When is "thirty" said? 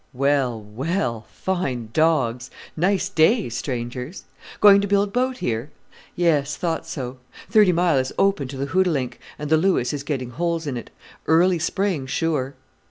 7.51-7.71